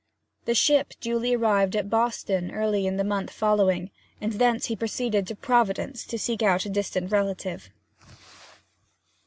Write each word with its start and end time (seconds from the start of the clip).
The 0.45 0.55
ship 0.55 0.95
duly 0.99 1.35
arrived 1.35 1.75
at 1.75 1.87
Boston 1.87 2.49
early 2.51 2.87
in 2.87 2.97
the 2.97 3.03
month 3.03 3.29
following, 3.31 3.91
and 4.19 4.33
thence 4.33 4.65
he 4.65 4.75
proceeded 4.75 5.27
to 5.27 5.35
Providence 5.35 6.05
to 6.07 6.17
seek 6.17 6.41
out 6.41 6.65
a 6.65 6.69
distant 6.71 7.11
relative. 7.11 7.69